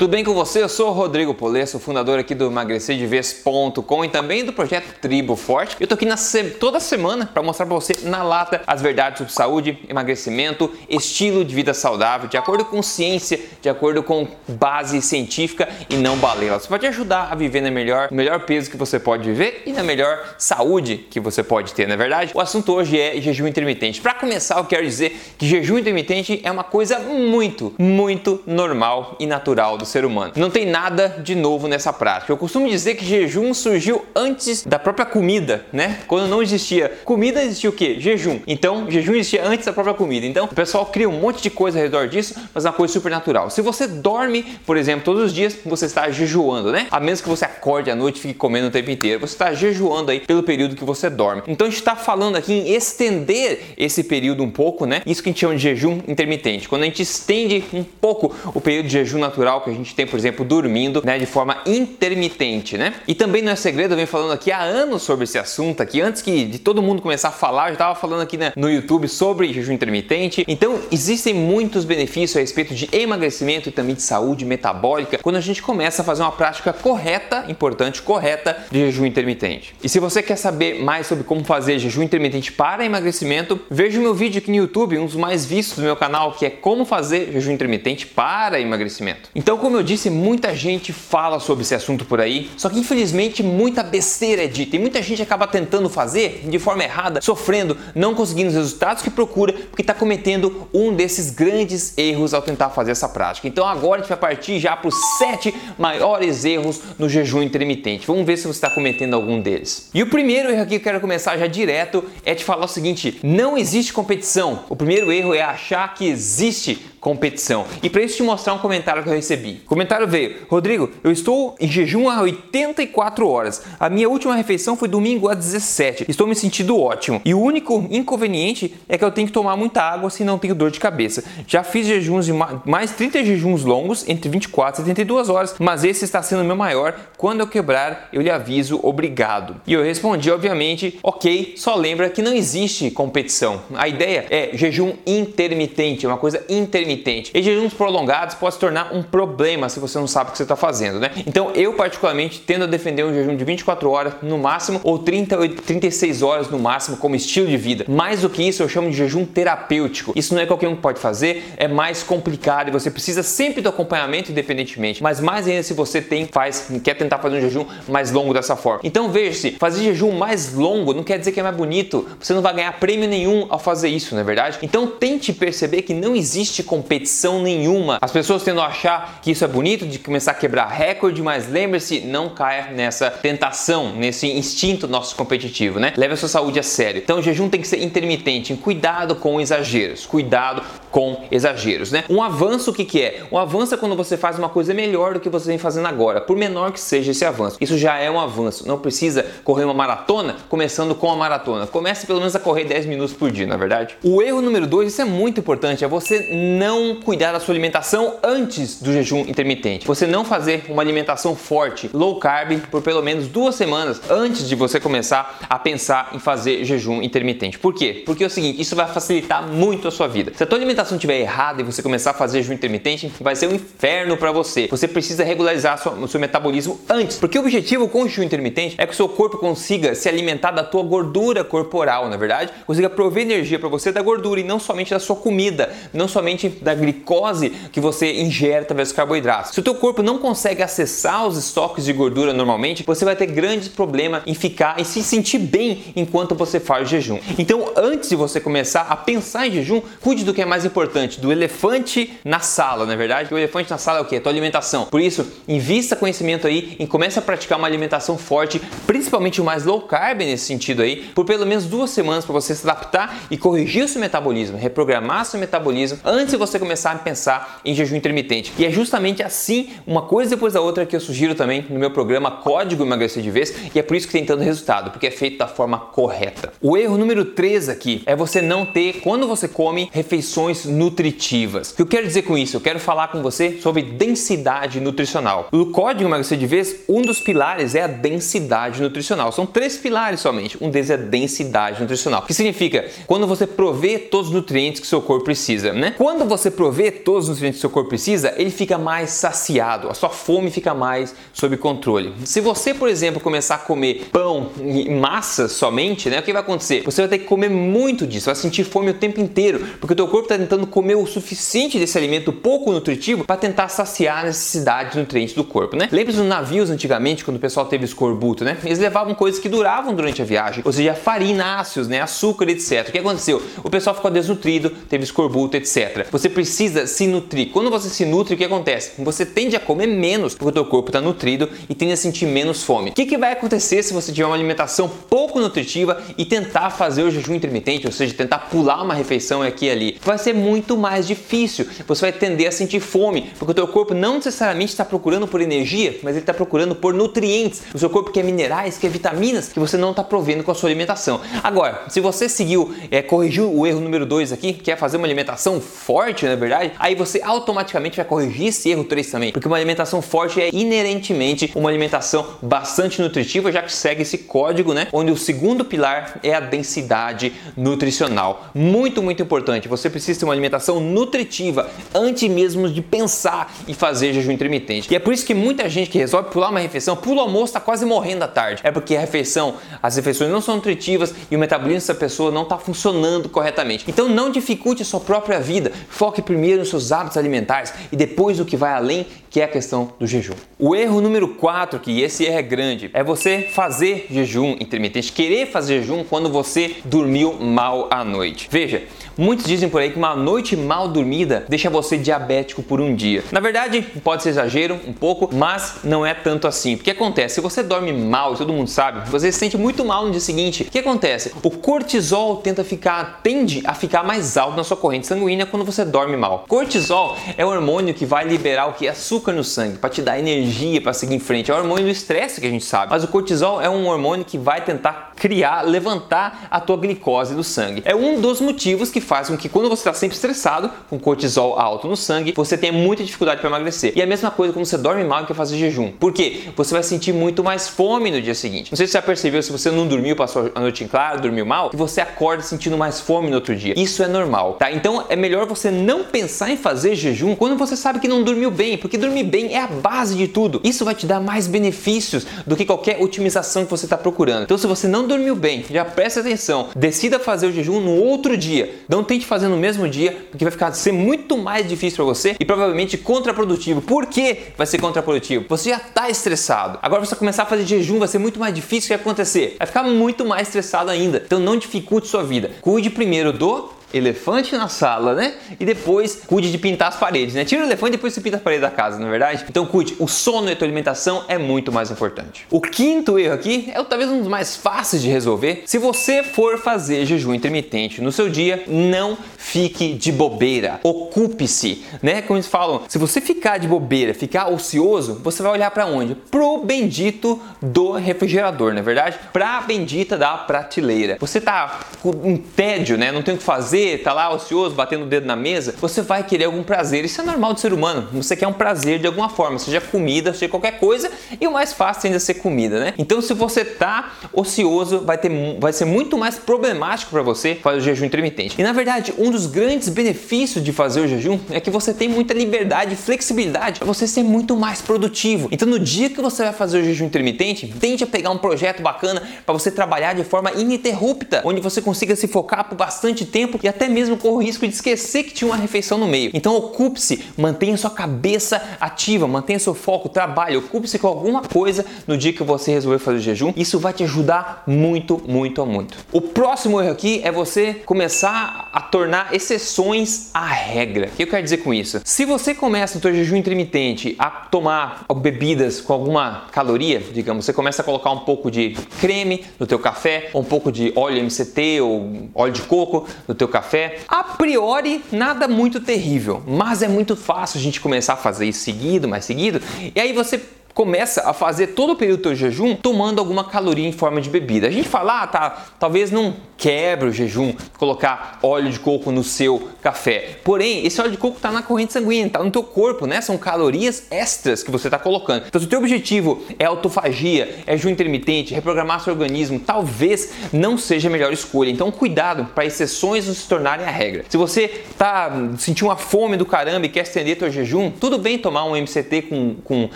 Tudo 0.00 0.12
bem 0.12 0.24
com 0.24 0.32
você? 0.32 0.62
Eu 0.62 0.68
sou 0.70 0.92
Rodrigo 0.92 1.34
Polesso, 1.34 1.78
fundador 1.78 2.18
aqui 2.18 2.34
do 2.34 2.46
emagrecerdevez.com 2.46 4.02
e 4.02 4.08
também 4.08 4.42
do 4.42 4.50
projeto 4.50 4.98
Tribo 4.98 5.36
Forte. 5.36 5.76
Eu 5.78 5.86
tô 5.86 5.92
aqui 5.92 6.16
se... 6.16 6.42
toda 6.52 6.80
semana 6.80 7.26
para 7.26 7.42
mostrar 7.42 7.66
para 7.66 7.74
você 7.74 7.94
na 8.04 8.22
lata 8.22 8.62
as 8.66 8.80
verdades 8.80 9.18
sobre 9.18 9.34
saúde, 9.34 9.78
emagrecimento, 9.86 10.72
estilo 10.88 11.44
de 11.44 11.54
vida 11.54 11.74
saudável, 11.74 12.30
de 12.30 12.38
acordo 12.38 12.64
com 12.64 12.82
ciência, 12.82 13.38
de 13.60 13.68
acordo 13.68 14.02
com 14.02 14.26
base 14.48 15.02
científica 15.02 15.68
e 15.90 15.96
não 15.96 16.16
balela. 16.16 16.56
Isso 16.56 16.66
pode 16.66 16.86
ajudar 16.86 17.28
a 17.30 17.34
viver 17.34 17.60
na 17.60 17.70
melhor, 17.70 18.08
no 18.10 18.16
melhor 18.16 18.46
peso 18.46 18.70
que 18.70 18.78
você 18.78 18.98
pode 18.98 19.24
viver 19.24 19.64
e 19.66 19.72
na 19.74 19.82
melhor 19.82 20.34
saúde 20.38 20.96
que 21.10 21.20
você 21.20 21.42
pode 21.42 21.74
ter, 21.74 21.86
na 21.86 21.92
é 21.92 21.96
verdade? 21.98 22.32
O 22.34 22.40
assunto 22.40 22.72
hoje 22.72 22.98
é 22.98 23.20
jejum 23.20 23.46
intermitente. 23.46 24.00
Para 24.00 24.14
começar, 24.14 24.56
eu 24.56 24.64
quero 24.64 24.82
dizer 24.82 25.34
que 25.36 25.46
jejum 25.46 25.76
intermitente 25.76 26.40
é 26.42 26.50
uma 26.50 26.64
coisa 26.64 26.98
muito, 27.00 27.74
muito 27.78 28.42
normal 28.46 29.14
e 29.20 29.26
natural 29.26 29.76
do 29.76 29.89
ser 29.90 30.04
humano. 30.04 30.32
Não 30.36 30.50
tem 30.50 30.66
nada 30.66 31.16
de 31.22 31.34
novo 31.34 31.68
nessa 31.68 31.92
prática. 31.92 32.32
Eu 32.32 32.36
costumo 32.36 32.68
dizer 32.68 32.94
que 32.94 33.04
jejum 33.04 33.52
surgiu 33.52 34.04
antes 34.14 34.64
da 34.64 34.78
própria 34.78 35.06
comida, 35.06 35.64
né? 35.72 35.98
Quando 36.06 36.28
não 36.28 36.42
existia 36.42 36.88
comida, 37.04 37.42
existia 37.42 37.70
o 37.70 37.72
quê? 37.72 37.96
Jejum. 37.98 38.40
Então, 38.46 38.90
jejum 38.90 39.12
existia 39.12 39.44
antes 39.46 39.66
da 39.66 39.72
própria 39.72 39.94
comida. 39.94 40.26
Então, 40.26 40.46
o 40.46 40.54
pessoal 40.54 40.86
cria 40.86 41.08
um 41.08 41.20
monte 41.20 41.42
de 41.42 41.50
coisa 41.50 41.78
ao 41.78 41.82
redor 41.82 42.08
disso, 42.08 42.34
mas 42.54 42.64
é 42.64 42.68
uma 42.68 42.74
coisa 42.74 42.92
super 42.92 43.10
natural. 43.10 43.50
Se 43.50 43.62
você 43.62 43.86
dorme, 43.86 44.44
por 44.64 44.76
exemplo, 44.76 45.04
todos 45.04 45.24
os 45.24 45.34
dias, 45.34 45.56
você 45.64 45.86
está 45.86 46.10
jejuando, 46.10 46.72
né? 46.72 46.86
A 46.90 47.00
menos 47.00 47.20
que 47.20 47.28
você 47.28 47.44
acorde 47.44 47.90
à 47.90 47.96
noite 47.96 48.18
e 48.18 48.20
fique 48.20 48.34
comendo 48.34 48.68
o 48.68 48.70
tempo 48.70 48.90
inteiro. 48.90 49.20
Você 49.20 49.34
está 49.34 49.52
jejuando 49.52 50.10
aí 50.10 50.20
pelo 50.20 50.42
período 50.42 50.76
que 50.76 50.84
você 50.84 51.10
dorme. 51.10 51.42
Então, 51.46 51.66
a 51.66 51.70
gente 51.70 51.78
está 51.78 51.96
falando 51.96 52.36
aqui 52.36 52.52
em 52.52 52.74
estender 52.74 53.74
esse 53.76 54.04
período 54.04 54.42
um 54.42 54.50
pouco, 54.50 54.86
né? 54.86 55.02
Isso 55.06 55.22
que 55.22 55.28
a 55.28 55.32
gente 55.32 55.40
chama 55.40 55.56
de 55.56 55.62
jejum 55.62 56.00
intermitente. 56.06 56.68
Quando 56.68 56.82
a 56.82 56.86
gente 56.86 57.02
estende 57.02 57.64
um 57.72 57.84
pouco 57.84 58.34
o 58.54 58.60
período 58.60 58.86
de 58.86 58.92
jejum 58.92 59.18
natural 59.18 59.60
que 59.62 59.70
a 59.70 59.72
gente 59.72 59.79
tem, 59.94 60.06
por 60.06 60.18
exemplo, 60.18 60.44
dormindo, 60.44 61.02
né, 61.04 61.18
de 61.18 61.26
forma 61.26 61.58
intermitente, 61.66 62.76
né? 62.76 62.94
E 63.06 63.14
também 63.14 63.42
não 63.42 63.52
é 63.52 63.56
segredo, 63.56 63.92
eu 63.92 63.96
venho 63.96 64.08
falando 64.08 64.32
aqui 64.32 64.52
há 64.52 64.60
anos 64.60 65.02
sobre 65.02 65.24
esse 65.24 65.38
assunto 65.38 65.82
aqui, 65.82 66.00
antes 66.00 66.22
que 66.22 66.44
de 66.44 66.58
todo 66.58 66.82
mundo 66.82 67.02
começar 67.02 67.28
a 67.28 67.32
falar, 67.32 67.64
eu 67.64 67.68
já 67.68 67.72
estava 67.72 67.94
falando 67.94 68.20
aqui 68.20 68.36
né, 68.36 68.52
no 68.56 68.70
YouTube 68.70 69.08
sobre 69.08 69.52
jejum 69.52 69.72
intermitente. 69.72 70.44
Então, 70.46 70.80
existem 70.90 71.34
muitos 71.34 71.84
benefícios 71.84 72.36
a 72.36 72.40
respeito 72.40 72.74
de 72.74 72.88
emagrecimento 72.92 73.68
e 73.68 73.72
também 73.72 73.94
de 73.94 74.02
saúde 74.02 74.44
metabólica 74.44 75.18
quando 75.18 75.36
a 75.36 75.40
gente 75.40 75.62
começa 75.62 76.02
a 76.02 76.04
fazer 76.04 76.22
uma 76.22 76.32
prática 76.32 76.72
correta, 76.72 77.44
importante, 77.48 78.02
correta 78.02 78.56
de 78.70 78.78
jejum 78.80 79.06
intermitente. 79.06 79.74
E 79.82 79.88
se 79.88 79.98
você 79.98 80.22
quer 80.22 80.36
saber 80.36 80.82
mais 80.82 81.06
sobre 81.06 81.24
como 81.24 81.44
fazer 81.44 81.78
jejum 81.78 82.02
intermitente 82.02 82.52
para 82.52 82.84
emagrecimento, 82.84 83.60
veja 83.70 83.98
o 83.98 84.02
meu 84.02 84.14
vídeo 84.14 84.38
aqui 84.38 84.50
no 84.50 84.56
YouTube, 84.56 84.98
um 84.98 85.06
dos 85.06 85.16
mais 85.16 85.44
vistos 85.44 85.78
do 85.78 85.84
meu 85.84 85.96
canal, 85.96 86.32
que 86.32 86.46
é 86.46 86.50
como 86.50 86.84
fazer 86.84 87.32
jejum 87.32 87.52
intermitente 87.52 88.06
para 88.06 88.60
emagrecimento. 88.60 89.30
Então, 89.34 89.58
como 89.70 89.78
eu 89.78 89.84
disse, 89.84 90.10
muita 90.10 90.52
gente 90.52 90.92
fala 90.92 91.38
sobre 91.38 91.62
esse 91.62 91.76
assunto 91.76 92.04
por 92.04 92.20
aí, 92.20 92.50
só 92.56 92.68
que 92.68 92.80
infelizmente 92.80 93.40
muita 93.40 93.84
besteira 93.84 94.42
é 94.42 94.48
dita 94.48 94.74
e 94.74 94.80
muita 94.80 95.00
gente 95.00 95.22
acaba 95.22 95.46
tentando 95.46 95.88
fazer 95.88 96.42
de 96.48 96.58
forma 96.58 96.82
errada, 96.82 97.20
sofrendo, 97.20 97.76
não 97.94 98.12
conseguindo 98.12 98.48
os 98.48 98.56
resultados 98.56 99.00
que 99.00 99.10
procura, 99.10 99.52
porque 99.52 99.82
está 99.82 99.94
cometendo 99.94 100.68
um 100.74 100.92
desses 100.92 101.30
grandes 101.30 101.96
erros 101.96 102.34
ao 102.34 102.42
tentar 102.42 102.70
fazer 102.70 102.90
essa 102.90 103.08
prática. 103.08 103.46
Então 103.46 103.64
agora 103.64 104.00
a 104.00 104.02
gente 104.02 104.08
vai 104.08 104.18
partir 104.18 104.58
já 104.58 104.76
para 104.76 104.88
os 104.88 104.96
sete 105.18 105.54
maiores 105.78 106.44
erros 106.44 106.80
no 106.98 107.08
jejum 107.08 107.40
intermitente. 107.40 108.08
Vamos 108.08 108.26
ver 108.26 108.38
se 108.38 108.48
você 108.48 108.56
está 108.56 108.70
cometendo 108.70 109.14
algum 109.14 109.40
deles. 109.40 109.88
E 109.94 110.02
o 110.02 110.10
primeiro 110.10 110.50
erro 110.50 110.62
aqui 110.62 110.70
que 110.70 110.76
eu 110.78 110.80
quero 110.80 111.00
começar 111.00 111.38
já 111.38 111.46
direto 111.46 112.02
é 112.24 112.34
te 112.34 112.42
falar 112.42 112.64
o 112.64 112.68
seguinte: 112.68 113.20
não 113.22 113.56
existe 113.56 113.92
competição. 113.92 114.64
O 114.68 114.74
primeiro 114.74 115.12
erro 115.12 115.32
é 115.32 115.42
achar 115.42 115.94
que 115.94 116.08
existe 116.08 116.89
competição. 117.00 117.64
E 117.82 117.88
para 117.88 118.02
isso 118.02 118.16
te 118.16 118.22
mostrar 118.22 118.52
um 118.52 118.58
comentário 118.58 119.02
que 119.02 119.08
eu 119.08 119.14
recebi. 119.14 119.62
O 119.64 119.68
comentário 119.68 120.06
veio: 120.06 120.36
Rodrigo, 120.48 120.90
eu 121.02 121.10
estou 121.10 121.56
em 121.58 121.66
jejum 121.66 122.08
há 122.08 122.20
84 122.20 123.26
horas. 123.26 123.62
A 123.78 123.88
minha 123.88 124.08
última 124.08 124.36
refeição 124.36 124.76
foi 124.76 124.86
domingo 124.86 125.28
às 125.28 125.38
17. 125.38 126.04
Estou 126.08 126.26
me 126.26 126.34
sentindo 126.34 126.78
ótimo. 126.78 127.20
E 127.24 127.32
o 127.32 127.40
único 127.40 127.86
inconveniente 127.90 128.74
é 128.88 128.98
que 128.98 129.04
eu 129.04 129.10
tenho 129.10 129.26
que 129.26 129.32
tomar 129.32 129.56
muita 129.56 129.82
água 129.82 130.10
se 130.10 130.22
não 130.24 130.38
tenho 130.38 130.54
dor 130.54 130.70
de 130.70 130.78
cabeça. 130.78 131.24
Já 131.46 131.62
fiz 131.62 131.86
jejuns 131.86 132.26
de 132.26 132.32
mais 132.32 132.92
30 132.92 133.24
jejuns 133.24 133.64
longos 133.64 134.06
entre 134.06 134.28
24 134.28 134.82
e 134.82 134.84
72 134.84 135.28
horas, 135.28 135.54
mas 135.58 135.84
esse 135.84 136.04
está 136.04 136.22
sendo 136.22 136.42
o 136.42 136.44
meu 136.44 136.56
maior. 136.56 136.94
Quando 137.16 137.40
eu 137.40 137.46
quebrar, 137.46 138.08
eu 138.12 138.20
lhe 138.20 138.30
aviso, 138.30 138.78
obrigado. 138.82 139.60
E 139.66 139.72
eu 139.72 139.82
respondi, 139.82 140.30
obviamente, 140.30 140.98
ok, 141.02 141.54
só 141.56 141.74
lembra 141.74 142.10
que 142.10 142.22
não 142.22 142.32
existe 142.32 142.90
competição. 142.90 143.62
A 143.74 143.88
ideia 143.88 144.26
é 144.30 144.50
jejum 144.52 144.92
intermitente, 145.06 146.04
é 146.04 146.08
uma 146.08 146.18
coisa 146.18 146.44
intermitente 146.48 146.89
intermitente. 146.90 147.30
E 147.34 147.42
jejuns 147.42 147.72
prolongados 147.72 148.34
pode 148.34 148.54
se 148.54 148.60
tornar 148.60 148.92
um 148.92 149.02
problema 149.02 149.68
se 149.68 149.78
você 149.78 149.98
não 149.98 150.06
sabe 150.06 150.30
o 150.30 150.32
que 150.32 150.38
você 150.38 150.42
está 150.42 150.56
fazendo, 150.56 150.98
né? 150.98 151.10
Então 151.26 151.50
eu 151.54 151.74
particularmente 151.74 152.40
tendo 152.40 152.64
a 152.64 152.66
defender 152.66 153.04
um 153.04 153.12
jejum 153.12 153.36
de 153.36 153.44
24 153.44 153.90
horas 153.90 154.14
no 154.22 154.38
máximo 154.38 154.80
ou 154.82 154.98
30 154.98 155.38
ou 155.38 155.48
36 155.48 156.22
horas 156.22 156.50
no 156.50 156.58
máximo 156.58 156.96
como 156.96 157.14
estilo 157.14 157.46
de 157.46 157.56
vida. 157.56 157.84
Mais 157.88 158.20
do 158.20 158.28
que 158.28 158.42
isso 158.42 158.62
eu 158.62 158.68
chamo 158.68 158.90
de 158.90 158.96
jejum 158.96 159.24
terapêutico. 159.24 160.12
Isso 160.16 160.34
não 160.34 160.42
é 160.42 160.46
qualquer 160.46 160.68
um 160.68 160.76
que 160.76 160.82
pode 160.82 160.98
fazer, 160.98 161.44
é 161.56 161.68
mais 161.68 162.02
complicado 162.02 162.68
e 162.68 162.70
você 162.70 162.90
precisa 162.90 163.22
sempre 163.22 163.62
do 163.62 163.68
acompanhamento 163.68 164.32
independentemente. 164.32 165.02
Mas 165.02 165.20
mais 165.20 165.46
ainda 165.46 165.62
se 165.62 165.74
você 165.74 166.00
tem 166.00 166.26
faz 166.26 166.68
quer 166.82 166.94
tentar 166.94 167.18
fazer 167.18 167.38
um 167.38 167.40
jejum 167.40 167.66
mais 167.88 168.10
longo 168.10 168.32
dessa 168.34 168.56
forma. 168.56 168.80
Então 168.84 169.10
veja-se, 169.10 169.52
fazer 169.52 169.82
jejum 169.84 170.12
mais 170.12 170.54
longo 170.54 170.92
não 170.94 171.02
quer 171.02 171.18
dizer 171.18 171.32
que 171.32 171.40
é 171.40 171.42
mais 171.42 171.56
bonito. 171.56 172.06
Você 172.18 172.32
não 172.32 172.42
vai 172.42 172.54
ganhar 172.54 172.72
prêmio 172.78 173.08
nenhum 173.08 173.46
ao 173.48 173.58
fazer 173.58 173.88
isso, 173.88 174.14
não 174.14 174.22
é 174.22 174.24
verdade? 174.24 174.58
Então 174.62 174.86
tente 174.86 175.32
perceber 175.32 175.82
que 175.82 175.94
não 175.94 176.16
existe 176.16 176.62
competição 176.80 177.42
nenhuma. 177.42 177.98
As 178.00 178.10
pessoas 178.10 178.42
tendem 178.42 178.62
a 178.62 178.66
achar 178.66 179.20
que 179.20 179.30
isso 179.30 179.44
é 179.44 179.48
bonito, 179.48 179.86
de 179.86 179.98
começar 179.98 180.30
a 180.30 180.34
quebrar 180.34 180.66
recorde, 180.66 181.22
mas 181.22 181.46
lembre-se, 181.46 182.00
não 182.00 182.30
caia 182.30 182.70
nessa 182.72 183.10
tentação, 183.10 183.92
nesse 183.92 184.26
instinto 184.26 184.88
nosso 184.88 185.14
competitivo, 185.14 185.78
né? 185.78 185.92
Leve 185.96 186.14
a 186.14 186.16
sua 186.16 186.28
saúde 186.28 186.58
a 186.58 186.62
sério. 186.62 187.02
Então 187.02 187.18
o 187.18 187.22
jejum 187.22 187.50
tem 187.50 187.60
que 187.60 187.68
ser 187.68 187.82
intermitente, 187.82 188.54
cuidado 188.54 189.14
com 189.14 189.38
exageros, 189.40 190.06
cuidado 190.06 190.62
com 190.90 191.24
exageros, 191.30 191.92
né? 191.92 192.04
Um 192.08 192.22
avanço 192.22 192.70
o 192.70 192.74
que, 192.74 192.84
que 192.84 193.02
é? 193.02 193.22
Um 193.30 193.36
avanço 193.36 193.74
é 193.74 193.76
quando 193.76 193.94
você 193.94 194.16
faz 194.16 194.38
uma 194.38 194.48
coisa 194.48 194.72
melhor 194.72 195.14
do 195.14 195.20
que 195.20 195.28
você 195.28 195.46
vem 195.48 195.58
fazendo 195.58 195.86
agora, 195.86 196.20
por 196.20 196.36
menor 196.36 196.72
que 196.72 196.80
seja 196.80 197.10
esse 197.10 197.24
avanço. 197.24 197.58
Isso 197.60 197.76
já 197.76 197.98
é 197.98 198.10
um 198.10 198.18
avanço. 198.18 198.66
Não 198.66 198.78
precisa 198.78 199.24
correr 199.44 199.64
uma 199.64 199.74
maratona 199.74 200.36
começando 200.48 200.94
com 200.94 201.10
a 201.10 201.16
maratona. 201.16 201.66
Comece 201.66 202.06
pelo 202.06 202.20
menos 202.20 202.34
a 202.34 202.40
correr 202.40 202.64
10 202.64 202.86
minutos 202.86 203.14
por 203.14 203.30
dia, 203.30 203.46
na 203.46 203.54
é 203.54 203.58
verdade? 203.58 203.96
O 204.02 204.22
erro 204.22 204.40
número 204.40 204.66
2, 204.66 204.92
isso 204.92 205.02
é 205.02 205.04
muito 205.04 205.40
importante, 205.40 205.84
é 205.84 205.88
você 205.88 206.28
não 206.30 206.69
não 206.70 206.94
cuidar 206.94 207.32
da 207.32 207.40
sua 207.40 207.52
alimentação 207.52 208.14
antes 208.22 208.80
do 208.80 208.92
jejum 208.92 209.22
intermitente. 209.22 209.84
Você 209.88 210.06
não 210.06 210.24
fazer 210.24 210.66
uma 210.68 210.80
alimentação 210.80 211.34
forte, 211.34 211.90
low 211.92 212.20
carb, 212.20 212.60
por 212.70 212.80
pelo 212.80 213.02
menos 213.02 213.26
duas 213.26 213.56
semanas 213.56 214.00
antes 214.08 214.48
de 214.48 214.54
você 214.54 214.78
começar 214.78 215.40
a 215.48 215.58
pensar 215.58 216.10
em 216.12 216.20
fazer 216.20 216.64
jejum 216.64 217.02
intermitente. 217.02 217.58
Por 217.58 217.74
quê? 217.74 218.04
Porque 218.06 218.22
é 218.22 218.26
o 218.28 218.30
seguinte, 218.30 218.60
isso 218.60 218.76
vai 218.76 218.86
facilitar 218.86 219.44
muito 219.44 219.88
a 219.88 219.90
sua 219.90 220.06
vida. 220.06 220.32
Se 220.36 220.44
a 220.44 220.46
tua 220.46 220.58
alimentação 220.58 220.96
estiver 220.96 221.18
errada 221.18 221.60
e 221.60 221.64
você 221.64 221.82
começar 221.82 222.12
a 222.12 222.14
fazer 222.14 222.40
jejum 222.40 222.54
intermitente, 222.54 223.12
vai 223.20 223.34
ser 223.34 223.48
um 223.48 223.54
inferno 223.54 224.16
para 224.16 224.30
você. 224.30 224.68
Você 224.68 224.86
precisa 224.86 225.24
regularizar 225.24 225.76
o 226.00 226.06
seu 226.06 226.20
metabolismo 226.20 226.80
antes, 226.88 227.16
porque 227.16 227.36
o 227.36 227.40
objetivo 227.40 227.88
com 227.88 228.02
o 228.04 228.08
jejum 228.08 228.22
intermitente 228.22 228.76
é 228.78 228.86
que 228.86 228.92
o 228.92 228.96
seu 228.96 229.08
corpo 229.08 229.38
consiga 229.38 229.96
se 229.96 230.08
alimentar 230.08 230.52
da 230.52 230.62
tua 230.62 230.84
gordura 230.84 231.42
corporal, 231.42 232.08
na 232.08 232.16
verdade, 232.16 232.52
consiga 232.64 232.88
prover 232.88 233.24
energia 233.24 233.58
para 233.58 233.68
você 233.68 233.90
da 233.90 234.00
gordura 234.00 234.38
e 234.38 234.44
não 234.44 234.60
somente 234.60 234.92
da 234.92 235.00
sua 235.00 235.16
comida, 235.16 235.72
não 235.92 236.06
somente 236.06 236.59
da 236.60 236.74
glicose 236.74 237.50
que 237.72 237.80
você 237.80 238.20
ingere 238.20 238.62
através 238.62 238.88
dos 238.88 238.96
carboidratos. 238.96 239.52
Se 239.52 239.60
o 239.60 239.62
teu 239.62 239.74
corpo 239.74 240.02
não 240.02 240.18
consegue 240.18 240.62
acessar 240.62 241.26
os 241.26 241.36
estoques 241.36 241.84
de 241.84 241.92
gordura 241.92 242.32
normalmente, 242.32 242.82
você 242.86 243.04
vai 243.04 243.16
ter 243.16 243.26
grandes 243.26 243.68
problemas 243.68 244.22
em 244.26 244.34
ficar 244.34 244.80
e 244.80 244.84
se 244.84 245.02
sentir 245.02 245.38
bem 245.38 245.92
enquanto 245.96 246.34
você 246.34 246.60
faz 246.60 246.88
jejum. 246.88 247.18
Então, 247.38 247.72
antes 247.76 248.08
de 248.08 248.16
você 248.16 248.40
começar 248.40 248.82
a 248.82 248.96
pensar 248.96 249.46
em 249.46 249.52
jejum, 249.52 249.80
cuide 250.00 250.24
do 250.24 250.34
que 250.34 250.42
é 250.42 250.46
mais 250.46 250.64
importante, 250.64 251.20
do 251.20 251.32
elefante 251.32 252.18
na 252.24 252.40
sala, 252.40 252.86
na 252.86 252.94
é 252.94 252.96
verdade? 252.96 253.32
O 253.32 253.38
elefante 253.38 253.70
na 253.70 253.78
sala 253.78 253.98
é 253.98 254.02
o 254.02 254.04
que? 254.04 254.16
A 254.16 254.20
tua 254.20 254.32
alimentação. 254.32 254.86
Por 254.86 255.00
isso, 255.00 255.26
invista 255.46 255.96
conhecimento 255.96 256.46
aí 256.46 256.76
e 256.78 256.86
comece 256.86 257.18
a 257.18 257.22
praticar 257.22 257.58
uma 257.58 257.66
alimentação 257.66 258.18
forte, 258.18 258.60
principalmente 258.86 259.40
o 259.40 259.44
mais 259.44 259.64
low 259.64 259.82
carb 259.82 260.18
nesse 260.18 260.46
sentido 260.46 260.82
aí, 260.82 260.96
por 261.14 261.24
pelo 261.24 261.46
menos 261.46 261.66
duas 261.66 261.90
semanas 261.90 262.24
para 262.24 262.32
você 262.32 262.54
se 262.54 262.68
adaptar 262.68 263.22
e 263.30 263.36
corrigir 263.36 263.84
o 263.84 263.88
seu 263.88 264.00
metabolismo, 264.00 264.56
reprogramar 264.56 265.24
seu 265.24 265.38
metabolismo 265.38 265.98
antes 266.04 266.32
de 266.32 266.36
você 266.36 266.49
começar 266.58 266.92
a 266.92 266.96
pensar 266.96 267.60
em 267.64 267.74
jejum 267.74 267.96
intermitente. 267.96 268.52
E 268.58 268.64
é 268.64 268.70
justamente 268.70 269.22
assim, 269.22 269.70
uma 269.86 270.02
coisa 270.02 270.30
depois 270.30 270.52
da 270.52 270.60
outra, 270.60 270.86
que 270.86 270.96
eu 270.96 271.00
sugiro 271.00 271.34
também 271.34 271.66
no 271.68 271.78
meu 271.78 271.90
programa 271.90 272.30
Código 272.30 272.82
Emagrecer 272.82 273.22
de 273.22 273.30
Vez, 273.30 273.54
e 273.74 273.78
é 273.78 273.82
por 273.82 273.96
isso 273.96 274.06
que 274.06 274.12
tem 274.12 274.24
tanto 274.24 274.42
resultado, 274.42 274.90
porque 274.90 275.06
é 275.06 275.10
feito 275.10 275.38
da 275.38 275.46
forma 275.46 275.78
correta. 275.78 276.52
O 276.60 276.76
erro 276.76 276.96
número 276.96 277.24
3 277.24 277.68
aqui 277.68 278.02
é 278.06 278.16
você 278.16 278.40
não 278.40 278.64
ter, 278.64 279.00
quando 279.00 279.26
você 279.26 279.46
come, 279.46 279.90
refeições 279.92 280.64
nutritivas. 280.64 281.72
O 281.72 281.76
que 281.76 281.82
eu 281.82 281.86
quero 281.86 282.06
dizer 282.06 282.22
com 282.22 282.38
isso? 282.38 282.56
Eu 282.56 282.60
quero 282.60 282.80
falar 282.80 283.08
com 283.08 283.22
você 283.22 283.58
sobre 283.60 283.82
densidade 283.82 284.80
nutricional. 284.80 285.48
No 285.52 285.70
Código 285.70 286.08
Emagrecer 286.08 286.38
de 286.38 286.46
Vez, 286.46 286.76
um 286.88 287.02
dos 287.02 287.20
pilares 287.20 287.74
é 287.74 287.82
a 287.82 287.86
densidade 287.86 288.80
nutricional. 288.80 289.32
São 289.32 289.44
três 289.44 289.76
pilares 289.76 290.20
somente. 290.20 290.56
Um 290.60 290.70
deles 290.70 290.90
é 290.90 290.94
a 290.94 290.96
densidade 290.96 291.80
nutricional, 291.80 292.22
que 292.22 292.32
significa 292.32 292.88
quando 293.06 293.26
você 293.26 293.46
provê 293.46 293.98
todos 293.98 294.28
os 294.28 294.34
nutrientes 294.34 294.80
que 294.80 294.86
seu 294.86 295.02
corpo 295.02 295.24
precisa, 295.24 295.72
né? 295.72 295.94
Quando 295.96 296.24
você 296.24 296.39
provê 296.48 296.92
todos 296.92 297.24
os 297.24 297.30
nutrientes 297.30 297.58
que 297.58 297.60
seu 297.62 297.70
corpo 297.70 297.88
precisa, 297.88 298.32
ele 298.36 298.50
fica 298.50 298.78
mais 298.78 299.10
saciado, 299.10 299.88
a 299.88 299.94
sua 299.94 300.10
fome 300.10 300.48
fica 300.48 300.72
mais 300.72 301.12
sob 301.32 301.56
controle. 301.56 302.14
Se 302.24 302.40
você, 302.40 302.72
por 302.72 302.88
exemplo, 302.88 303.20
começar 303.20 303.56
a 303.56 303.58
comer 303.58 304.08
pão 304.12 304.50
e 304.62 304.88
massa 304.88 305.48
somente, 305.48 306.08
né? 306.08 306.20
O 306.20 306.22
que 306.22 306.32
vai 306.32 306.42
acontecer? 306.42 306.82
Você 306.84 307.02
vai 307.02 307.08
ter 307.08 307.18
que 307.18 307.24
comer 307.24 307.50
muito 307.50 308.06
disso, 308.06 308.26
vai 308.26 308.36
sentir 308.36 308.62
fome 308.62 308.90
o 308.90 308.94
tempo 308.94 309.20
inteiro, 309.20 309.66
porque 309.80 309.92
o 309.92 309.96
teu 309.96 310.06
corpo 310.06 310.26
está 310.26 310.38
tentando 310.38 310.68
comer 310.68 310.94
o 310.94 311.06
suficiente 311.06 311.78
desse 311.78 311.98
alimento 311.98 312.32
pouco 312.32 312.70
nutritivo 312.70 313.24
para 313.24 313.36
tentar 313.36 313.68
saciar 313.68 314.18
a 314.18 314.26
necessidade 314.26 314.92
de 314.92 314.98
nutrientes 314.98 315.34
do 315.34 315.42
corpo, 315.42 315.76
né? 315.76 315.88
Lembra 315.90 316.12
dos 316.12 316.24
navios 316.24 316.70
antigamente, 316.70 317.24
quando 317.24 317.38
o 317.38 317.40
pessoal 317.40 317.66
teve 317.66 317.84
escorbuto, 317.84 318.44
né? 318.44 318.56
Eles 318.64 318.78
levavam 318.78 319.14
coisas 319.14 319.40
que 319.40 319.48
duravam 319.48 319.94
durante 319.94 320.22
a 320.22 320.24
viagem, 320.24 320.62
ou 320.64 320.72
seja, 320.72 320.94
farináceos, 320.94 321.88
né? 321.88 322.00
Açúcar, 322.00 322.48
etc. 322.50 322.88
O 322.88 322.92
que 322.92 322.98
aconteceu? 322.98 323.42
O 323.64 323.70
pessoal 323.70 323.96
ficou 323.96 324.10
desnutrido, 324.10 324.70
teve 324.70 325.04
escorbuto, 325.04 325.56
etc. 325.56 326.06
Você 326.10 326.19
precisa 326.28 326.86
se 326.86 327.06
nutrir. 327.06 327.50
Quando 327.52 327.70
você 327.70 327.88
se 327.88 328.04
nutre, 328.04 328.34
o 328.34 328.36
que 328.36 328.44
acontece? 328.44 328.92
Você 328.98 329.24
tende 329.24 329.56
a 329.56 329.60
comer 329.60 329.86
menos, 329.86 330.34
porque 330.34 330.50
o 330.50 330.52
teu 330.52 330.64
corpo 330.64 330.90
está 330.90 331.00
nutrido 331.00 331.48
e 331.68 331.74
tende 331.74 331.92
a 331.92 331.96
sentir 331.96 332.26
menos 332.26 332.62
fome. 332.62 332.90
O 332.90 332.92
que, 332.92 333.06
que 333.06 333.18
vai 333.18 333.32
acontecer 333.32 333.82
se 333.82 333.92
você 333.92 334.12
tiver 334.12 334.26
uma 334.26 334.34
alimentação 334.34 334.88
pouco 334.88 335.40
nutritiva 335.40 336.02
e 336.16 336.24
tentar 336.24 336.70
fazer 336.70 337.02
o 337.02 337.10
jejum 337.10 337.34
intermitente, 337.34 337.86
ou 337.86 337.92
seja, 337.92 338.14
tentar 338.14 338.38
pular 338.50 338.82
uma 338.82 338.94
refeição 338.94 339.42
aqui 339.42 339.66
e 339.66 339.70
ali? 339.70 339.98
Vai 340.02 340.18
ser 340.18 340.34
muito 340.34 340.76
mais 340.76 341.06
difícil. 341.06 341.66
Você 341.86 342.00
vai 342.00 342.12
tender 342.12 342.48
a 342.48 342.52
sentir 342.52 342.80
fome, 342.80 343.30
porque 343.38 343.52
o 343.52 343.54
teu 343.54 343.68
corpo 343.68 343.94
não 343.94 344.16
necessariamente 344.16 344.72
está 344.72 344.84
procurando 344.84 345.26
por 345.26 345.40
energia, 345.40 345.98
mas 346.02 346.12
ele 346.12 346.22
está 346.22 346.34
procurando 346.34 346.74
por 346.74 346.92
nutrientes. 346.92 347.62
O 347.72 347.78
seu 347.78 347.90
corpo 347.90 348.10
quer 348.10 348.24
minerais, 348.24 348.78
quer 348.78 348.88
vitaminas 348.88 349.48
que 349.48 349.58
você 349.58 349.76
não 349.76 349.90
está 349.90 350.02
provendo 350.02 350.42
com 350.42 350.50
a 350.50 350.54
sua 350.54 350.68
alimentação. 350.68 351.20
Agora, 351.42 351.84
se 351.88 352.00
você 352.00 352.28
seguiu, 352.28 352.74
é, 352.90 353.02
corrigiu 353.02 353.52
o 353.52 353.66
erro 353.66 353.80
número 353.80 354.04
2 354.04 354.32
aqui, 354.32 354.52
que 354.52 354.70
é 354.70 354.76
fazer 354.76 354.96
uma 354.96 355.06
alimentação 355.06 355.60
forte, 355.60 356.09
na 356.22 356.32
é 356.32 356.36
verdade, 356.36 356.72
aí 356.78 356.94
você 356.94 357.20
automaticamente 357.22 357.96
vai 357.96 358.04
corrigir 358.04 358.48
esse 358.48 358.68
erro 358.68 358.84
3 358.84 359.10
também, 359.10 359.32
porque 359.32 359.46
uma 359.46 359.56
alimentação 359.56 360.02
forte 360.02 360.40
é 360.40 360.50
inerentemente 360.52 361.50
uma 361.54 361.68
alimentação 361.68 362.26
bastante 362.42 363.00
nutritiva, 363.00 363.52
já 363.52 363.62
que 363.62 363.72
segue 363.72 364.02
esse 364.02 364.18
código, 364.18 364.74
né? 364.74 364.88
Onde 364.92 365.12
o 365.12 365.16
segundo 365.16 365.64
pilar 365.64 366.18
é 366.22 366.34
a 366.34 366.40
densidade 366.40 367.32
nutricional. 367.56 368.46
Muito, 368.54 369.02
muito 369.02 369.22
importante. 369.22 369.68
Você 369.68 369.88
precisa 369.88 370.18
ter 370.18 370.24
uma 370.24 370.34
alimentação 370.34 370.80
nutritiva 370.80 371.70
antes 371.94 372.28
mesmo 372.28 372.68
de 372.68 372.82
pensar 372.82 373.54
em 373.68 373.74
fazer 373.74 374.12
jejum 374.12 374.32
intermitente. 374.32 374.88
E 374.90 374.96
é 374.96 374.98
por 374.98 375.12
isso 375.12 375.24
que 375.24 375.34
muita 375.34 375.68
gente 375.68 375.90
que 375.90 375.98
resolve 375.98 376.30
pular 376.30 376.50
uma 376.50 376.60
refeição, 376.60 376.96
pula 376.96 377.22
o 377.22 377.24
almoço, 377.24 377.46
está 377.46 377.60
quase 377.60 377.84
morrendo 377.86 378.24
à 378.24 378.28
tarde. 378.28 378.60
É 378.64 378.70
porque 378.70 378.96
a 378.96 379.00
refeição, 379.00 379.54
as 379.82 379.96
refeições 379.96 380.30
não 380.30 380.40
são 380.40 380.56
nutritivas 380.56 381.14
e 381.30 381.36
o 381.36 381.38
metabolismo 381.38 381.80
dessa 381.80 381.94
pessoa 381.94 382.30
não 382.30 382.42
está 382.42 382.58
funcionando 382.58 383.28
corretamente. 383.28 383.84
Então 383.88 384.08
não 384.08 384.30
dificulte 384.30 384.82
a 384.82 384.84
sua 384.84 385.00
própria 385.00 385.40
vida. 385.40 385.72
Foque 386.00 386.22
primeiro 386.22 386.60
nos 386.60 386.70
seus 386.70 386.92
hábitos 386.92 387.18
alimentares 387.18 387.74
e 387.92 387.94
depois 387.94 388.40
o 388.40 388.46
que 388.46 388.56
vai 388.56 388.72
além, 388.72 389.06
que 389.28 389.38
é 389.38 389.44
a 389.44 389.48
questão 389.48 389.92
do 390.00 390.06
jejum. 390.06 390.32
O 390.58 390.74
erro 390.74 390.98
número 390.98 391.28
4, 391.34 391.78
que 391.78 392.00
esse 392.00 392.24
erro 392.24 392.38
é 392.38 392.42
grande, 392.42 392.88
é 392.94 393.04
você 393.04 393.42
fazer 393.52 394.06
jejum 394.10 394.56
intermitente, 394.58 395.12
querer 395.12 395.48
fazer 395.48 395.80
jejum 395.80 396.02
quando 396.02 396.30
você 396.30 396.76
dormiu 396.86 397.34
mal 397.34 397.86
à 397.90 398.02
noite. 398.02 398.48
Veja, 398.50 398.84
Muitos 399.20 399.44
dizem 399.44 399.68
por 399.68 399.82
aí 399.82 399.90
que 399.90 399.98
uma 399.98 400.16
noite 400.16 400.56
mal 400.56 400.88
dormida 400.88 401.44
deixa 401.46 401.68
você 401.68 401.98
diabético 401.98 402.62
por 402.62 402.80
um 402.80 402.94
dia. 402.94 403.22
Na 403.30 403.38
verdade, 403.38 403.82
pode 404.02 404.22
ser 404.22 404.30
exagero 404.30 404.80
um 404.88 404.94
pouco, 404.94 405.28
mas 405.30 405.80
não 405.84 406.06
é 406.06 406.14
tanto 406.14 406.48
assim. 406.48 406.76
O 406.76 406.78
que 406.78 406.90
acontece? 406.90 407.34
Se 407.34 407.40
você 407.42 407.62
dorme 407.62 407.92
mal, 407.92 408.34
todo 408.34 408.50
mundo 408.50 408.68
sabe, 408.68 409.10
você 409.10 409.30
se 409.30 409.38
sente 409.38 409.58
muito 409.58 409.84
mal 409.84 410.06
no 410.06 410.10
dia 410.10 410.20
seguinte. 410.20 410.62
O 410.62 410.70
que 410.70 410.78
acontece? 410.78 411.32
O 411.42 411.50
cortisol 411.50 412.36
tenta 412.36 412.64
ficar, 412.64 413.20
tende 413.22 413.60
a 413.66 413.74
ficar 413.74 414.02
mais 414.02 414.38
alto 414.38 414.56
na 414.56 414.64
sua 414.64 414.78
corrente 414.78 415.06
sanguínea 415.06 415.44
quando 415.44 415.66
você 415.66 415.84
dorme 415.90 416.16
mal. 416.16 416.44
Cortisol 416.48 417.16
é 417.36 417.44
o 417.44 417.48
hormônio 417.48 417.92
que 417.92 418.06
vai 418.06 418.24
liberar 418.24 418.66
o 418.66 418.72
que 418.72 418.88
açúcar 418.88 419.32
no 419.32 419.44
sangue 419.44 419.78
para 419.78 419.90
te 419.90 420.00
dar 420.00 420.18
energia 420.18 420.80
para 420.80 420.92
seguir 420.92 421.14
em 421.14 421.18
frente. 421.18 421.50
É 421.50 421.54
o 421.54 421.58
hormônio 421.58 421.84
do 421.84 421.90
estresse 421.90 422.40
que 422.40 422.46
a 422.46 422.50
gente 422.50 422.64
sabe. 422.64 422.90
Mas 422.90 423.04
o 423.04 423.08
cortisol 423.08 423.60
é 423.60 423.68
um 423.68 423.86
hormônio 423.86 424.24
que 424.24 424.38
vai 424.38 424.62
tentar 424.64 425.09
criar, 425.20 425.60
levantar 425.60 426.48
a 426.50 426.58
tua 426.58 426.78
glicose 426.78 427.34
do 427.34 427.44
sangue. 427.44 427.82
É 427.84 427.94
um 427.94 428.18
dos 428.20 428.40
motivos 428.40 428.90
que 428.90 429.02
faz 429.02 429.28
com 429.28 429.36
que 429.36 429.50
quando 429.50 429.68
você 429.68 429.82
está 429.82 429.92
sempre 429.92 430.16
estressado, 430.16 430.70
com 430.88 430.98
cortisol 430.98 431.58
alto 431.60 431.86
no 431.86 431.96
sangue, 431.96 432.32
você 432.34 432.56
tenha 432.56 432.72
muita 432.72 433.04
dificuldade 433.04 433.40
para 433.40 433.50
emagrecer. 433.50 433.92
E 433.94 434.00
a 434.00 434.06
mesma 434.06 434.30
coisa 434.30 434.54
quando 434.54 434.64
você 434.64 434.78
dorme 434.78 435.04
mal 435.04 435.22
e 435.22 435.26
quer 435.26 435.34
fazer 435.34 435.58
jejum. 435.58 435.92
Por 435.92 436.10
quê? 436.12 436.44
Você 436.56 436.72
vai 436.72 436.82
sentir 436.82 437.12
muito 437.12 437.44
mais 437.44 437.68
fome 437.68 438.10
no 438.10 438.22
dia 438.22 438.34
seguinte. 438.34 438.72
Não 438.72 438.76
sei 438.78 438.86
se 438.86 438.92
você 438.92 438.98
já 438.98 439.02
percebeu, 439.02 439.42
se 439.42 439.52
você 439.52 439.70
não 439.70 439.86
dormiu, 439.86 440.16
passou 440.16 440.50
a 440.54 440.60
noite 440.60 440.82
em 440.82 440.88
claro, 440.88 441.20
dormiu 441.20 441.44
mal, 441.44 441.68
que 441.68 441.76
você 441.76 442.00
acorda 442.00 442.42
sentindo 442.42 442.78
mais 442.78 442.98
fome 442.98 443.28
no 443.28 443.34
outro 443.34 443.54
dia. 443.54 443.74
Isso 443.76 444.02
é 444.02 444.08
normal, 444.08 444.54
tá? 444.54 444.72
Então 444.72 445.04
é 445.10 445.16
melhor 445.16 445.44
você 445.44 445.70
não 445.70 446.02
pensar 446.04 446.50
em 446.50 446.56
fazer 446.56 446.94
jejum 446.94 447.36
quando 447.36 447.56
você 447.58 447.76
sabe 447.76 448.00
que 448.00 448.08
não 448.08 448.22
dormiu 448.22 448.50
bem, 448.50 448.78
porque 448.78 448.96
dormir 448.96 449.24
bem 449.24 449.54
é 449.54 449.60
a 449.60 449.66
base 449.66 450.16
de 450.16 450.28
tudo. 450.28 450.62
Isso 450.64 450.82
vai 450.82 450.94
te 450.94 451.04
dar 451.04 451.20
mais 451.20 451.46
benefícios 451.46 452.26
do 452.46 452.56
que 452.56 452.64
qualquer 452.64 453.02
otimização 453.02 453.64
que 453.64 453.70
você 453.70 453.84
está 453.84 453.98
procurando. 453.98 454.44
Então 454.44 454.56
se 454.56 454.66
você 454.66 454.88
não 454.88 455.09
dormiu 455.10 455.36
bem, 455.36 455.64
já 455.70 455.84
preste 455.84 456.20
atenção, 456.20 456.68
decida 456.74 457.18
fazer 457.18 457.48
o 457.48 457.52
jejum 457.52 457.80
no 457.80 457.94
outro 457.94 458.36
dia. 458.36 458.76
Não 458.88 459.04
tente 459.04 459.26
fazer 459.26 459.48
no 459.48 459.56
mesmo 459.56 459.88
dia, 459.88 460.12
porque 460.30 460.44
vai 460.44 460.52
ficar 460.52 460.72
ser 460.72 460.92
muito 460.92 461.36
mais 461.36 461.68
difícil 461.68 461.96
para 461.96 462.04
você 462.04 462.36
e 462.38 462.44
provavelmente 462.44 462.96
contraprodutivo. 462.96 463.82
Por 463.82 464.06
que 464.06 464.38
vai 464.56 464.66
ser 464.66 464.78
contraprodutivo? 464.78 465.44
Você 465.48 465.70
já 465.70 465.76
está 465.76 466.08
estressado. 466.08 466.78
Agora 466.80 467.04
você 467.04 467.14
começar 467.14 467.42
a 467.42 467.46
fazer 467.46 467.66
jejum 467.66 467.98
vai 467.98 468.08
ser 468.08 468.18
muito 468.18 468.38
mais 468.38 468.54
difícil. 468.54 468.88
Que 468.88 468.94
acontecer? 468.94 469.56
Vai 469.58 469.66
ficar 469.66 469.82
muito 469.82 470.24
mais 470.24 470.48
estressado 470.48 470.90
ainda. 470.90 471.22
Então 471.24 471.38
não 471.38 471.56
dificulte 471.56 472.08
sua 472.08 472.22
vida. 472.22 472.50
Cuide 472.60 472.90
primeiro 472.90 473.32
do 473.32 473.79
elefante 473.92 474.56
na 474.56 474.68
sala, 474.68 475.14
né? 475.14 475.34
E 475.58 475.64
depois 475.64 476.22
cuide 476.26 476.50
de 476.50 476.58
pintar 476.58 476.88
as 476.88 476.96
paredes, 476.96 477.34
né? 477.34 477.44
Tira 477.44 477.62
o 477.62 477.66
elefante 477.66 477.90
e 477.90 477.96
depois 477.96 478.12
você 478.12 478.20
pinta 478.20 478.36
as 478.36 478.42
paredes 478.42 478.62
da 478.62 478.70
casa, 478.70 478.98
não 478.98 479.08
é 479.08 479.10
verdade? 479.10 479.44
Então 479.48 479.66
cuide, 479.66 479.96
o 479.98 480.06
sono 480.06 480.48
e 480.48 480.52
a 480.52 480.56
tua 480.56 480.66
alimentação 480.66 481.24
é 481.28 481.38
muito 481.38 481.72
mais 481.72 481.90
importante. 481.90 482.46
O 482.50 482.60
quinto 482.60 483.18
erro 483.18 483.34
aqui 483.34 483.70
é 483.74 483.82
talvez 483.82 484.10
um 484.10 484.18
dos 484.18 484.28
mais 484.28 484.56
fáceis 484.56 485.02
de 485.02 485.08
resolver. 485.08 485.62
Se 485.66 485.78
você 485.78 486.22
for 486.22 486.58
fazer 486.58 487.04
jejum 487.04 487.34
intermitente 487.34 488.00
no 488.00 488.12
seu 488.12 488.28
dia, 488.28 488.64
não 488.66 489.16
fique 489.36 489.94
de 489.94 490.12
bobeira, 490.12 490.80
ocupe-se, 490.82 491.84
né? 492.02 492.22
Como 492.22 492.36
eles 492.36 492.46
falam, 492.46 492.82
se 492.88 492.98
você 492.98 493.20
ficar 493.20 493.58
de 493.58 493.66
bobeira, 493.66 494.14
ficar 494.14 494.48
ocioso, 494.48 495.20
você 495.22 495.42
vai 495.42 495.52
olhar 495.52 495.70
para 495.70 495.86
onde? 495.86 496.14
Pro 496.14 496.58
bendito 496.64 497.40
do 497.60 497.92
refrigerador, 497.92 498.72
não 498.72 498.80
é 498.80 498.82
verdade? 498.82 499.18
Pra 499.32 499.60
bendita 499.62 500.16
da 500.16 500.36
prateleira. 500.36 501.16
Você 501.18 501.40
tá 501.40 501.80
com 502.02 502.10
um 502.10 502.36
tédio, 502.36 502.96
né? 502.96 503.10
Não 503.10 503.22
tem 503.22 503.34
o 503.34 503.38
que 503.38 503.42
fazer 503.42 503.79
prazer, 503.80 504.02
tá 504.02 504.12
lá 504.12 504.32
ocioso, 504.32 504.74
batendo 504.74 505.04
o 505.04 505.06
dedo 505.06 505.26
na 505.26 505.36
mesa, 505.36 505.74
você 505.80 506.02
vai 506.02 506.22
querer 506.22 506.44
algum 506.44 506.62
prazer. 506.62 507.04
Isso 507.04 507.20
é 507.20 507.24
normal 507.24 507.54
do 507.54 507.60
ser 507.60 507.72
humano. 507.72 508.08
Você 508.12 508.36
quer 508.36 508.46
um 508.46 508.52
prazer 508.52 508.98
de 508.98 509.06
alguma 509.06 509.28
forma, 509.28 509.58
seja 509.58 509.80
comida, 509.80 510.34
seja 510.34 510.48
qualquer 510.48 510.78
coisa, 510.78 511.10
e 511.40 511.46
o 511.46 511.52
mais 511.52 511.72
fácil 511.72 512.06
ainda 512.06 512.16
é 512.16 512.20
ser 512.20 512.34
comida, 512.34 512.78
né? 512.78 512.94
Então, 512.98 513.20
se 513.22 513.32
você 513.32 513.64
tá 513.64 514.12
ocioso, 514.32 515.00
vai, 515.00 515.16
ter, 515.16 515.30
vai 515.58 515.72
ser 515.72 515.84
muito 515.84 516.18
mais 516.18 516.38
problemático 516.38 517.10
para 517.10 517.22
você 517.22 517.54
fazer 517.54 517.78
o 517.78 517.80
jejum 517.80 518.04
intermitente. 518.04 518.56
E 518.58 518.62
na 518.62 518.72
verdade, 518.72 519.14
um 519.18 519.30
dos 519.30 519.46
grandes 519.46 519.88
benefícios 519.88 520.62
de 520.62 520.72
fazer 520.72 521.00
o 521.00 521.08
jejum 521.08 521.38
é 521.50 521.60
que 521.60 521.70
você 521.70 521.94
tem 521.94 522.08
muita 522.08 522.34
liberdade 522.34 522.94
e 522.94 522.96
flexibilidade 522.96 523.78
para 523.78 523.86
você 523.86 524.06
ser 524.06 524.22
muito 524.22 524.56
mais 524.56 524.82
produtivo. 524.82 525.48
Então, 525.50 525.66
no 525.66 525.78
dia 525.78 526.10
que 526.10 526.20
você 526.20 526.42
vai 526.42 526.52
fazer 526.52 526.80
o 526.80 526.84
jejum 526.84 527.06
intermitente, 527.06 527.72
tente 527.80 528.04
a 528.04 528.06
pegar 528.06 528.30
um 528.30 528.38
projeto 528.38 528.82
bacana 528.82 529.22
para 529.44 529.52
você 529.52 529.70
trabalhar 529.70 530.14
de 530.14 530.24
forma 530.24 530.52
ininterrupta, 530.52 531.42
onde 531.44 531.60
você 531.60 531.80
consiga 531.80 532.14
se 532.14 532.28
focar 532.28 532.68
por 532.68 532.76
bastante 532.76 533.24
tempo 533.24 533.58
e 533.62 533.68
até 533.70 533.88
mesmo 533.88 534.16
corre 534.16 534.34
o 534.34 534.38
risco 534.38 534.66
de 534.66 534.74
esquecer 534.74 535.24
que 535.24 535.32
tinha 535.32 535.48
uma 535.48 535.56
refeição 535.56 535.98
no 535.98 536.06
meio. 536.06 536.30
Então 536.34 536.54
ocupe-se, 536.56 537.24
mantenha 537.36 537.76
sua 537.76 537.90
cabeça 537.90 538.62
ativa, 538.80 539.26
mantenha 539.26 539.58
seu 539.58 539.74
foco, 539.74 540.08
trabalhe, 540.08 540.56
ocupe-se 540.56 540.98
com 540.98 541.06
alguma 541.06 541.42
coisa 541.42 541.84
no 542.06 542.16
dia 542.16 542.32
que 542.32 542.42
você 542.42 542.72
resolver 542.72 542.98
fazer 542.98 543.18
o 543.18 543.20
jejum. 543.20 543.52
Isso 543.56 543.78
vai 543.78 543.92
te 543.92 544.04
ajudar 544.04 544.64
muito, 544.66 545.20
muito, 545.26 545.64
muito. 545.64 545.98
O 546.12 546.20
próximo 546.20 546.80
erro 546.80 546.92
aqui 546.92 547.20
é 547.24 547.32
você 547.32 547.74
começar 547.86 548.68
a 548.72 548.80
tornar 548.80 549.34
exceções 549.34 550.30
a 550.34 550.46
regra. 550.46 551.06
O 551.06 551.16
que 551.16 551.22
eu 551.22 551.26
quero 551.26 551.42
dizer 551.42 551.58
com 551.58 551.72
isso? 551.72 552.00
Se 552.04 552.24
você 552.24 552.54
começa 552.54 552.96
no 552.96 553.02
seu 553.02 553.14
jejum 553.14 553.36
intermitente 553.36 554.14
a 554.18 554.30
tomar 554.30 555.04
bebidas 555.16 555.80
com 555.80 555.92
alguma 555.92 556.46
caloria, 556.50 557.00
digamos, 557.12 557.44
você 557.44 557.52
começa 557.52 557.82
a 557.82 557.84
colocar 557.84 558.10
um 558.10 558.20
pouco 558.20 558.50
de 558.50 558.76
creme 559.00 559.44
no 559.58 559.66
teu 559.66 559.78
café, 559.78 560.30
um 560.34 560.44
pouco 560.44 560.72
de 560.72 560.92
óleo 560.96 561.22
MCT 561.22 561.80
ou 561.80 562.28
óleo 562.34 562.52
de 562.52 562.62
coco 562.62 563.06
no 563.28 563.34
teu 563.34 563.48
café, 563.48 563.59
a 564.08 564.22
priori 564.22 565.02
nada 565.10 565.46
muito 565.48 565.80
terrível, 565.80 566.42
mas 566.46 566.82
é 566.82 566.88
muito 566.88 567.16
fácil 567.16 567.58
a 567.58 567.62
gente 567.62 567.80
começar 567.80 568.14
a 568.14 568.16
fazer 568.16 568.46
isso 568.46 568.60
seguido, 568.60 569.08
mais 569.08 569.24
seguido, 569.24 569.60
e 569.94 570.00
aí 570.00 570.12
você 570.12 570.40
começa 570.74 571.28
a 571.28 571.32
fazer 571.32 571.68
todo 571.68 571.92
o 571.92 571.96
período 571.96 572.20
do 572.20 572.22
teu 572.22 572.34
jejum 572.34 572.74
tomando 572.76 573.18
alguma 573.18 573.44
caloria 573.44 573.86
em 573.86 573.92
forma 573.92 574.20
de 574.20 574.30
bebida. 574.30 574.68
A 574.68 574.70
gente 574.70 574.88
fala, 574.88 575.22
ah, 575.22 575.26
tá, 575.26 575.66
talvez 575.78 576.10
não 576.10 576.36
quebre 576.60 577.08
o 577.08 577.12
jejum 577.12 577.54
colocar 577.78 578.38
óleo 578.42 578.70
de 578.70 578.78
coco 578.78 579.10
no 579.10 579.24
seu 579.24 579.70
café. 579.82 580.36
Porém, 580.44 580.86
esse 580.86 581.00
óleo 581.00 581.12
de 581.12 581.16
coco 581.16 581.36
está 581.36 581.50
na 581.50 581.62
corrente 581.62 581.94
sanguínea, 581.94 582.26
está 582.26 582.44
no 582.44 582.50
teu 582.50 582.62
corpo, 582.62 583.06
né? 583.06 583.22
São 583.22 583.38
calorias 583.38 584.04
extras 584.10 584.62
que 584.62 584.70
você 584.70 584.88
está 584.88 584.98
colocando. 584.98 585.46
Então, 585.48 585.58
se 585.58 585.66
o 585.66 585.70
teu 585.70 585.78
objetivo 585.78 586.42
é 586.58 586.66
autofagia, 586.66 587.56
é 587.66 587.76
jejum 587.76 587.88
intermitente, 587.88 588.52
reprogramar 588.52 589.00
seu 589.00 589.14
organismo, 589.14 589.58
talvez 589.58 590.32
não 590.52 590.76
seja 590.76 591.08
a 591.08 591.10
melhor 591.10 591.32
escolha. 591.32 591.70
Então, 591.70 591.90
cuidado 591.90 592.44
para 592.54 592.66
exceções 592.66 593.26
não 593.26 593.34
se 593.34 593.48
tornarem 593.48 593.86
a 593.86 593.90
regra. 593.90 594.26
Se 594.28 594.36
você 594.36 594.84
tá 594.98 595.32
sentindo 595.56 595.86
uma 595.86 595.96
fome 595.96 596.36
do 596.36 596.44
caramba 596.44 596.84
e 596.84 596.90
quer 596.90 597.04
estender 597.04 597.38
teu 597.38 597.50
jejum, 597.50 597.90
tudo 597.90 598.18
bem 598.18 598.36
tomar 598.36 598.64
um 598.64 598.76
MCT 598.76 599.22
com, 599.22 599.56
com 599.64 599.88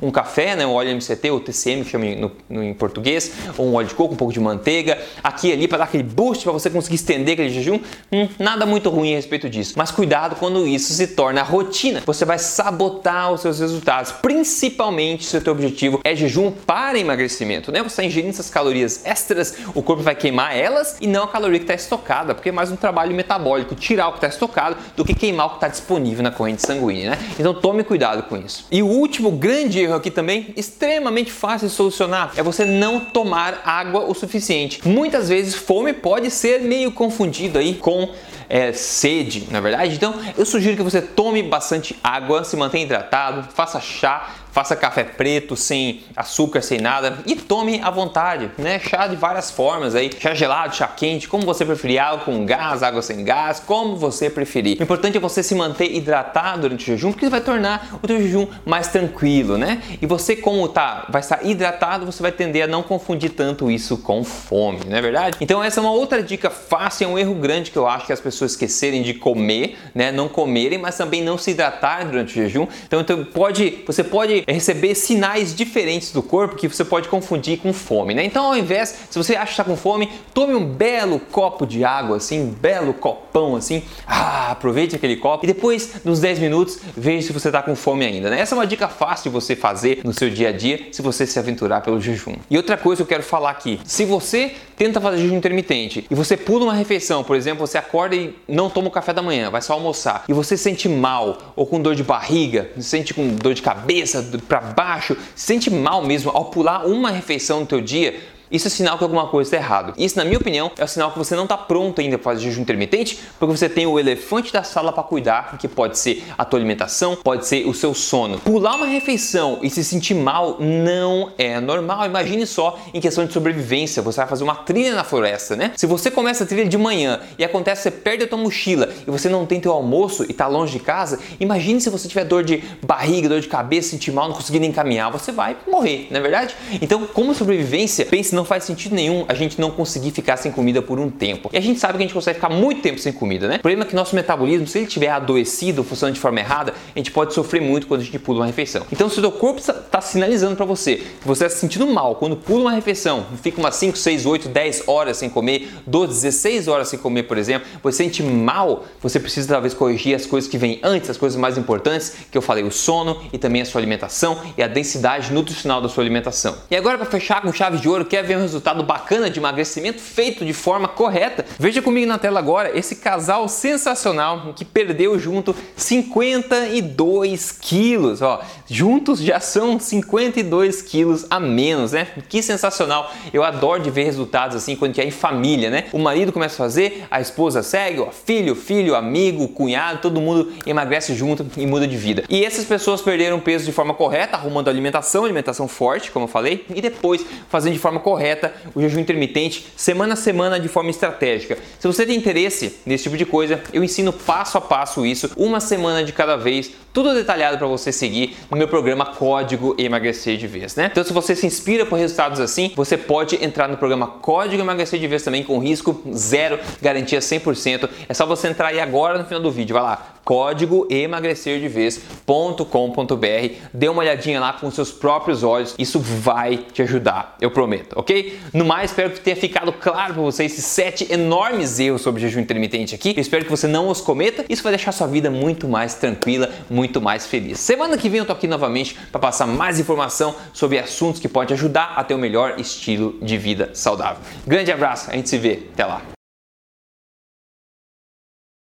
um 0.00 0.12
café, 0.12 0.54
né? 0.54 0.64
Um 0.64 0.74
óleo 0.74 0.94
MCT 0.94 1.28
ou 1.28 1.40
TCM 1.40 1.82
que 1.82 1.90
chama 1.90 2.04
no, 2.14 2.30
no, 2.48 2.62
em 2.62 2.72
português, 2.72 3.32
ou 3.58 3.66
um 3.66 3.74
óleo 3.74 3.88
de 3.88 3.94
coco, 3.94 4.14
um 4.14 4.16
pouco 4.16 4.32
de 4.32 4.38
manteiga, 4.38 4.96
aqui 5.24 5.52
ali 5.52 5.66
para 5.66 5.78
dar 5.78 5.84
aquele 5.84 6.04
boost 6.04 6.35
para 6.42 6.52
você 6.52 6.70
conseguir 6.70 6.96
estender 6.96 7.34
aquele 7.34 7.50
jejum, 7.50 7.80
hum, 8.12 8.28
nada 8.38 8.66
muito 8.66 8.90
ruim 8.90 9.12
a 9.12 9.16
respeito 9.16 9.48
disso. 9.48 9.74
Mas 9.76 9.90
cuidado 9.90 10.36
quando 10.36 10.66
isso 10.66 10.92
se 10.92 11.08
torna 11.08 11.42
rotina. 11.42 12.02
Você 12.04 12.24
vai 12.24 12.38
sabotar 12.38 13.32
os 13.32 13.40
seus 13.40 13.60
resultados, 13.60 14.12
principalmente 14.12 15.24
se 15.24 15.36
o 15.36 15.40
teu 15.40 15.52
objetivo 15.52 16.00
é 16.04 16.14
jejum 16.14 16.50
para 16.50 16.98
emagrecimento, 16.98 17.72
né? 17.72 17.80
Você 17.80 17.88
está 17.88 18.04
ingerindo 18.04 18.30
essas 18.30 18.50
calorias 18.50 19.04
extras, 19.04 19.56
o 19.74 19.82
corpo 19.82 20.02
vai 20.02 20.14
queimar 20.14 20.56
elas 20.56 20.96
e 21.00 21.06
não 21.06 21.24
a 21.24 21.28
caloria 21.28 21.58
que 21.58 21.64
está 21.64 21.74
estocada, 21.74 22.34
porque 22.34 22.48
é 22.48 22.52
mais 22.52 22.70
um 22.70 22.76
trabalho 22.76 23.14
metabólico, 23.14 23.74
tirar 23.74 24.08
o 24.08 24.12
que 24.12 24.18
está 24.18 24.28
estocado 24.28 24.76
do 24.96 25.04
que 25.04 25.14
queimar 25.14 25.46
o 25.46 25.50
que 25.50 25.56
está 25.56 25.68
disponível 25.68 26.22
na 26.22 26.30
corrente 26.30 26.62
sanguínea, 26.62 27.10
né? 27.10 27.18
Então 27.38 27.54
tome 27.54 27.84
cuidado 27.84 28.22
com 28.24 28.36
isso. 28.36 28.66
E 28.70 28.82
o 28.82 28.86
último 28.86 29.30
grande 29.30 29.80
erro 29.80 29.94
aqui 29.94 30.10
também, 30.10 30.52
extremamente 30.56 31.30
fácil 31.30 31.68
de 31.68 31.74
solucionar, 31.74 32.32
é 32.36 32.42
você 32.42 32.64
não 32.64 33.00
tomar 33.00 33.62
água 33.64 34.04
o 34.04 34.14
suficiente. 34.14 34.86
Muitas 34.86 35.28
vezes 35.28 35.54
fome 35.54 35.92
pode 35.92 36.25
pode 36.26 36.30
ser 36.30 36.60
meio 36.60 36.90
confundido 36.90 37.58
aí 37.58 37.74
com 37.74 38.10
é, 38.48 38.72
sede, 38.72 39.46
na 39.50 39.60
verdade. 39.60 39.94
Então, 39.94 40.14
eu 40.36 40.44
sugiro 40.44 40.76
que 40.76 40.82
você 40.82 41.00
tome 41.00 41.42
bastante 41.42 41.96
água, 42.02 42.42
se 42.42 42.56
mantenha 42.56 42.84
hidratado, 42.84 43.48
faça 43.54 43.80
chá, 43.80 44.34
faça 44.56 44.74
café 44.74 45.04
preto 45.04 45.54
sem 45.54 46.00
açúcar, 46.16 46.62
sem 46.62 46.80
nada 46.80 47.18
e 47.26 47.36
tome 47.36 47.78
à 47.84 47.90
vontade, 47.90 48.50
né? 48.56 48.78
Chá 48.78 49.06
de 49.06 49.14
várias 49.14 49.50
formas 49.50 49.94
aí, 49.94 50.10
chá 50.18 50.32
gelado, 50.32 50.74
chá 50.74 50.88
quente, 50.88 51.28
como 51.28 51.44
você 51.44 51.62
preferir, 51.62 51.98
água 51.98 52.20
com 52.20 52.46
gás, 52.46 52.82
água 52.82 53.02
sem 53.02 53.22
gás, 53.22 53.60
como 53.60 53.96
você 53.96 54.30
preferir. 54.30 54.80
O 54.80 54.82
importante 54.82 55.18
é 55.18 55.20
você 55.20 55.42
se 55.42 55.54
manter 55.54 55.94
hidratado 55.94 56.62
durante 56.62 56.84
o 56.84 56.86
jejum, 56.86 57.12
porque 57.12 57.28
vai 57.28 57.42
tornar 57.42 57.98
o 58.02 58.06
teu 58.06 58.18
jejum 58.18 58.46
mais 58.64 58.88
tranquilo, 58.88 59.58
né? 59.58 59.82
E 60.00 60.06
você 60.06 60.34
como 60.34 60.66
tá, 60.68 61.04
vai 61.10 61.20
estar 61.20 61.44
hidratado, 61.44 62.06
você 62.06 62.22
vai 62.22 62.32
tender 62.32 62.64
a 62.64 62.66
não 62.66 62.82
confundir 62.82 63.32
tanto 63.32 63.70
isso 63.70 63.98
com 63.98 64.24
fome, 64.24 64.80
não 64.88 64.96
é 64.96 65.02
verdade? 65.02 65.36
Então 65.38 65.62
essa 65.62 65.80
é 65.80 65.82
uma 65.82 65.92
outra 65.92 66.22
dica 66.22 66.48
fácil, 66.48 67.04
é 67.04 67.08
um 67.08 67.18
erro 67.18 67.34
grande 67.34 67.70
que 67.70 67.76
eu 67.76 67.86
acho 67.86 68.06
que 68.06 68.12
as 68.14 68.20
pessoas 68.20 68.52
esquecerem 68.52 69.02
de 69.02 69.12
comer, 69.12 69.76
né? 69.94 70.10
Não 70.10 70.30
comerem, 70.30 70.78
mas 70.78 70.96
também 70.96 71.22
não 71.22 71.36
se 71.36 71.50
hidratar 71.50 72.06
durante 72.06 72.30
o 72.30 72.42
jejum. 72.42 72.66
Então, 72.86 73.02
então 73.02 73.22
pode, 73.22 73.84
você 73.86 74.02
pode 74.02 74.45
receber 74.52 74.94
sinais 74.94 75.54
diferentes 75.54 76.12
do 76.12 76.22
corpo 76.22 76.56
que 76.56 76.68
você 76.68 76.84
pode 76.84 77.08
confundir 77.08 77.58
com 77.58 77.72
fome, 77.72 78.14
né? 78.14 78.24
Então, 78.24 78.46
ao 78.46 78.56
invés, 78.56 78.94
se 79.10 79.18
você 79.18 79.34
acha 79.34 79.46
que 79.46 79.50
está 79.52 79.64
com 79.64 79.76
fome, 79.76 80.10
tome 80.32 80.54
um 80.54 80.64
belo 80.64 81.18
copo 81.18 81.66
de 81.66 81.84
água, 81.84 82.18
assim, 82.18 82.40
um 82.40 82.50
belo 82.50 82.94
copão, 83.36 83.54
assim, 83.54 83.82
ah, 84.06 84.52
aproveite 84.52 84.96
aquele 84.96 85.16
copo 85.16 85.44
e 85.44 85.46
depois, 85.46 86.00
nos 86.04 86.20
10 86.20 86.38
minutos, 86.38 86.78
veja 86.96 87.26
se 87.26 87.32
você 87.32 87.48
está 87.48 87.62
com 87.62 87.76
fome 87.76 88.06
ainda, 88.06 88.30
né? 88.30 88.40
Essa 88.40 88.54
é 88.54 88.58
uma 88.58 88.66
dica 88.66 88.88
fácil 88.88 89.24
de 89.24 89.34
você 89.34 89.54
fazer 89.54 90.00
no 90.04 90.12
seu 90.12 90.30
dia 90.30 90.48
a 90.48 90.52
dia 90.52 90.88
se 90.90 91.02
você 91.02 91.26
se 91.26 91.38
aventurar 91.38 91.82
pelo 91.82 92.00
jejum. 92.00 92.34
E 92.50 92.56
outra 92.56 92.78
coisa 92.78 92.98
que 92.98 93.02
eu 93.02 93.06
quero 93.06 93.22
falar 93.22 93.50
aqui, 93.50 93.78
se 93.84 94.06
você 94.06 94.54
tenta 94.76 95.00
fazer 95.00 95.18
jejum 95.18 95.36
intermitente 95.36 96.06
e 96.10 96.14
você 96.14 96.36
pula 96.36 96.64
uma 96.64 96.74
refeição, 96.74 97.22
por 97.22 97.36
exemplo, 97.36 97.66
você 97.66 97.76
acorda 97.76 98.16
e 98.16 98.34
não 98.48 98.70
toma 98.70 98.88
o 98.88 98.90
café 98.90 99.12
da 99.12 99.20
manhã, 99.20 99.50
vai 99.50 99.60
só 99.60 99.74
almoçar, 99.74 100.24
e 100.28 100.32
você 100.32 100.56
se 100.56 100.62
sente 100.62 100.88
mal 100.88 101.52
ou 101.54 101.66
com 101.66 101.80
dor 101.80 101.94
de 101.94 102.02
barriga, 102.02 102.70
se 102.76 102.84
sente 102.84 103.12
com 103.12 103.28
dor 103.28 103.52
de 103.52 103.62
cabeça, 103.62 104.26
para 104.48 104.60
baixo, 104.60 105.16
se 105.34 105.46
sente 105.46 105.70
mal 105.70 106.02
mesmo 106.02 106.30
ao 106.30 106.46
pular 106.46 106.86
uma 106.86 107.10
refeição 107.10 107.60
no 107.60 107.66
teu 107.66 107.80
dia, 107.80 108.18
isso 108.50 108.66
é 108.66 108.70
sinal 108.70 108.98
que 108.98 109.04
alguma 109.04 109.28
coisa 109.28 109.48
está 109.48 109.56
errado. 109.56 109.94
Isso, 109.96 110.16
na 110.16 110.24
minha 110.24 110.38
opinião, 110.38 110.70
é 110.76 110.84
o 110.84 110.88
sinal 110.88 111.10
que 111.12 111.18
você 111.18 111.34
não 111.34 111.44
está 111.44 111.56
pronto 111.56 112.00
ainda 112.00 112.18
para 112.18 112.32
fazer 112.32 112.44
jejum 112.44 112.62
intermitente, 112.62 113.18
porque 113.38 113.56
você 113.56 113.68
tem 113.68 113.86
o 113.86 113.98
elefante 113.98 114.52
da 114.52 114.62
sala 114.62 114.92
para 114.92 115.02
cuidar, 115.02 115.56
que 115.58 115.68
pode 115.68 115.98
ser 115.98 116.22
a 116.36 116.44
tua 116.44 116.58
alimentação, 116.58 117.16
pode 117.16 117.46
ser 117.46 117.66
o 117.66 117.72
seu 117.72 117.94
sono. 117.94 118.38
Pular 118.40 118.76
uma 118.76 118.86
refeição 118.86 119.60
e 119.62 119.70
se 119.70 119.82
sentir 119.82 120.14
mal 120.14 120.58
não 120.60 121.32
é 121.38 121.60
normal. 121.60 122.06
Imagine 122.06 122.46
só 122.46 122.78
em 122.92 123.00
questão 123.00 123.24
de 123.24 123.32
sobrevivência, 123.32 124.02
você 124.02 124.18
vai 124.18 124.28
fazer 124.28 124.44
uma 124.44 124.54
trilha 124.54 124.94
na 124.94 125.04
floresta, 125.04 125.56
né? 125.56 125.72
Se 125.76 125.86
você 125.86 126.10
começa 126.10 126.44
a 126.44 126.46
trilha 126.46 126.66
de 126.66 126.78
manhã 126.78 127.20
e 127.38 127.44
acontece 127.44 127.86
você 127.86 127.90
perde 127.90 128.24
a 128.24 128.26
tua 128.26 128.38
mochila 128.38 128.88
e 129.06 129.10
você 129.10 129.28
não 129.28 129.46
tem 129.46 129.60
teu 129.60 129.72
almoço 129.72 130.24
e 130.24 130.32
está 130.32 130.46
longe 130.46 130.72
de 130.72 130.80
casa, 130.80 131.20
imagine 131.38 131.80
se 131.80 131.88
você 131.88 132.08
tiver 132.08 132.24
dor 132.24 132.42
de 132.42 132.62
barriga, 132.82 133.28
dor 133.28 133.40
de 133.40 133.48
cabeça, 133.48 133.90
sentir 133.90 134.10
mal, 134.10 134.28
não 134.28 134.34
conseguir 134.34 134.58
nem 134.58 134.72
caminhar, 134.72 135.10
você 135.10 135.30
vai 135.30 135.56
morrer, 135.68 136.08
não 136.10 136.18
é 136.18 136.22
verdade? 136.22 136.56
Então, 136.80 137.06
como 137.06 137.34
sobrevivência, 137.34 138.04
pense 138.04 138.34
não 138.36 138.44
faz 138.44 138.64
sentido 138.64 138.94
nenhum 138.94 139.24
a 139.28 139.34
gente 139.34 139.60
não 139.60 139.70
conseguir 139.70 140.10
ficar 140.10 140.36
sem 140.36 140.52
comida 140.52 140.80
por 140.80 141.00
um 141.00 141.10
tempo. 141.10 141.50
E 141.52 141.58
a 141.58 141.60
gente 141.60 141.80
sabe 141.80 141.94
que 141.94 142.04
a 142.04 142.06
gente 142.06 142.14
consegue 142.14 142.36
ficar 142.36 142.50
muito 142.50 142.82
tempo 142.82 142.98
sem 142.98 143.12
comida, 143.12 143.48
né? 143.48 143.56
O 143.56 143.60
problema 143.60 143.84
é 143.84 143.86
que 143.86 143.94
nosso 143.94 144.14
metabolismo, 144.14 144.66
se 144.66 144.78
ele 144.78 144.86
estiver 144.86 145.08
adoecido, 145.08 145.82
funcionando 145.82 146.14
de 146.14 146.20
forma 146.20 146.38
errada, 146.38 146.74
a 146.94 146.98
gente 146.98 147.10
pode 147.10 147.34
sofrer 147.34 147.60
muito 147.60 147.86
quando 147.86 148.02
a 148.02 148.04
gente 148.04 148.18
pula 148.18 148.40
uma 148.40 148.46
refeição. 148.46 148.86
Então, 148.92 149.08
se 149.08 149.18
o 149.18 149.20
seu 149.20 149.32
corpo 149.32 149.60
está 149.60 150.00
sinalizando 150.00 150.56
para 150.56 150.64
você 150.64 150.96
que 150.96 151.26
você 151.26 151.44
está 151.44 151.54
se 151.54 151.60
sentindo 151.60 151.86
mal 151.86 152.14
quando 152.16 152.36
pula 152.36 152.62
uma 152.62 152.72
refeição, 152.72 153.26
fica 153.42 153.60
umas 153.60 153.76
5, 153.76 153.96
6, 153.96 154.26
8, 154.26 154.48
10 154.48 154.84
horas 154.86 155.16
sem 155.16 155.28
comer, 155.28 155.68
12, 155.86 156.12
16 156.14 156.68
horas 156.68 156.88
sem 156.88 156.98
comer, 156.98 157.24
por 157.24 157.38
exemplo, 157.38 157.66
você 157.82 157.96
sente 157.96 158.22
mal, 158.22 158.84
você 159.00 159.18
precisa 159.18 159.48
talvez 159.48 159.74
corrigir 159.74 160.14
as 160.14 160.26
coisas 160.26 160.48
que 160.48 160.58
vêm 160.58 160.78
antes, 160.82 161.08
as 161.10 161.16
coisas 161.16 161.38
mais 161.38 161.56
importantes 161.56 162.14
que 162.30 162.36
eu 162.36 162.42
falei, 162.42 162.62
o 162.62 162.70
sono 162.70 163.22
e 163.32 163.38
também 163.38 163.62
a 163.62 163.64
sua 163.64 163.80
alimentação 163.80 164.38
e 164.56 164.62
a 164.62 164.68
densidade 164.68 165.32
nutricional 165.32 165.80
da 165.80 165.88
sua 165.88 166.02
alimentação. 166.02 166.56
E 166.70 166.76
agora, 166.76 166.98
para 166.98 167.06
fechar 167.06 167.40
com 167.42 167.52
chave 167.52 167.78
de 167.78 167.88
ouro, 167.88 168.04
quer 168.04 168.22
ver 168.26 168.36
um 168.36 168.42
resultado 168.42 168.82
bacana 168.82 169.30
de 169.30 169.38
emagrecimento 169.38 170.00
feito 170.00 170.44
de 170.44 170.52
forma 170.52 170.88
correta. 170.88 171.46
Veja 171.58 171.80
comigo 171.80 172.06
na 172.06 172.18
tela 172.18 172.38
agora 172.38 172.76
esse 172.76 172.96
casal 172.96 173.48
sensacional 173.48 174.52
que 174.54 174.64
perdeu 174.64 175.18
junto 175.18 175.54
52 175.76 177.52
quilos. 177.52 178.20
Ó, 178.20 178.42
juntos 178.68 179.20
já 179.20 179.40
são 179.40 179.78
52 179.78 180.82
quilos 180.82 181.24
a 181.30 181.38
menos, 181.38 181.92
né? 181.92 182.08
Que 182.28 182.42
sensacional! 182.42 183.10
Eu 183.32 183.44
adoro 183.44 183.82
de 183.82 183.90
ver 183.90 184.04
resultados 184.04 184.56
assim 184.56 184.74
quando 184.74 184.98
é 184.98 185.04
em 185.04 185.10
família, 185.10 185.70
né? 185.70 185.84
O 185.92 185.98
marido 185.98 186.32
começa 186.32 186.54
a 186.54 186.58
fazer, 186.58 187.06
a 187.10 187.20
esposa 187.20 187.62
segue, 187.62 188.00
ó, 188.00 188.10
filho, 188.10 188.54
filho, 188.54 188.94
amigo, 188.94 189.48
cunhado, 189.48 190.00
todo 190.00 190.20
mundo 190.20 190.52
emagrece 190.66 191.14
junto 191.14 191.46
e 191.56 191.66
muda 191.66 191.86
de 191.86 191.96
vida. 191.96 192.24
E 192.28 192.44
essas 192.44 192.64
pessoas 192.64 193.00
perderam 193.00 193.38
peso 193.38 193.64
de 193.64 193.72
forma 193.72 193.94
correta, 193.94 194.36
arrumando 194.36 194.68
alimentação, 194.68 195.24
alimentação 195.24 195.68
forte, 195.68 196.10
como 196.10 196.24
eu 196.24 196.28
falei, 196.28 196.66
e 196.74 196.80
depois 196.80 197.24
fazendo 197.48 197.74
de 197.74 197.78
forma 197.78 198.00
correta 198.00 198.15
correta 198.16 198.54
o 198.74 198.80
jejum 198.80 198.98
intermitente 198.98 199.66
semana 199.76 200.14
a 200.14 200.16
semana 200.16 200.58
de 200.58 200.68
forma 200.68 200.88
estratégica. 200.88 201.58
Se 201.78 201.86
você 201.86 202.06
tem 202.06 202.16
interesse 202.16 202.78
nesse 202.86 203.04
tipo 203.04 203.16
de 203.16 203.26
coisa, 203.26 203.60
eu 203.72 203.84
ensino 203.84 204.12
passo 204.12 204.56
a 204.56 204.60
passo 204.60 205.04
isso, 205.04 205.30
uma 205.36 205.60
semana 205.60 206.02
de 206.02 206.12
cada 206.12 206.36
vez, 206.36 206.70
tudo 206.94 207.12
detalhado 207.12 207.58
para 207.58 207.66
você 207.66 207.92
seguir 207.92 208.34
no 208.50 208.56
meu 208.56 208.66
programa 208.66 209.04
Código 209.04 209.74
Emagrecer 209.78 210.38
de 210.38 210.46
Vez, 210.46 210.76
né? 210.76 210.88
Então, 210.90 211.04
se 211.04 211.12
você 211.12 211.36
se 211.36 211.46
inspira 211.46 211.84
por 211.84 211.98
resultados 211.98 212.40
assim, 212.40 212.72
você 212.74 212.96
pode 212.96 213.44
entrar 213.44 213.68
no 213.68 213.76
programa 213.76 214.06
Código 214.06 214.62
Emagrecer 214.62 214.98
de 214.98 215.06
Vez 215.06 215.22
também 215.22 215.44
com 215.44 215.58
risco 215.58 216.02
zero, 216.10 216.58
garantia 216.80 217.18
100%. 217.18 217.88
É 218.08 218.14
só 218.14 218.24
você 218.24 218.48
entrar 218.48 218.68
aí 218.68 218.80
agora 218.80 219.18
no 219.18 219.24
final 219.24 219.42
do 219.42 219.50
vídeo, 219.50 219.74
vai 219.74 219.82
lá 219.82 220.15
código 220.26 220.86
emagrecerdevez.com.br. 220.90 223.54
Dê 223.72 223.88
uma 223.88 224.02
olhadinha 224.02 224.40
lá 224.40 224.52
com 224.52 224.68
seus 224.72 224.90
próprios 224.90 225.44
olhos, 225.44 225.76
isso 225.78 226.00
vai 226.00 226.56
te 226.56 226.82
ajudar, 226.82 227.36
eu 227.40 227.48
prometo, 227.48 227.96
ok? 227.96 228.36
No 228.52 228.64
mais, 228.64 228.90
espero 228.90 229.10
que 229.10 229.20
tenha 229.20 229.36
ficado 229.36 229.72
claro 229.72 230.14
para 230.14 230.22
você 230.22 230.44
esses 230.44 230.64
sete 230.64 231.06
enormes 231.12 231.78
erros 231.78 232.02
sobre 232.02 232.20
jejum 232.20 232.40
intermitente 232.40 232.92
aqui. 232.92 233.14
Eu 233.16 233.20
espero 233.20 233.44
que 233.44 233.50
você 233.50 233.68
não 233.68 233.88
os 233.88 234.00
cometa. 234.00 234.44
Isso 234.48 234.64
vai 234.64 234.72
deixar 234.72 234.90
sua 234.90 235.06
vida 235.06 235.30
muito 235.30 235.68
mais 235.68 235.94
tranquila, 235.94 236.50
muito 236.68 237.00
mais 237.00 237.24
feliz. 237.26 237.60
Semana 237.60 237.96
que 237.96 238.08
vem 238.08 238.18
eu 238.18 238.26
tô 238.26 238.32
aqui 238.32 238.48
novamente 238.48 238.96
para 239.12 239.20
passar 239.20 239.46
mais 239.46 239.78
informação 239.78 240.34
sobre 240.52 240.80
assuntos 240.80 241.20
que 241.20 241.28
podem 241.28 241.54
ajudar 241.54 241.92
a 241.96 242.02
ter 242.02 242.14
o 242.14 242.18
melhor 242.18 242.58
estilo 242.58 243.16
de 243.22 243.38
vida 243.38 243.70
saudável. 243.74 244.20
Grande 244.44 244.72
abraço, 244.72 245.08
a 245.08 245.14
gente 245.14 245.28
se 245.28 245.38
vê, 245.38 245.68
até 245.72 245.84
lá. 245.84 246.15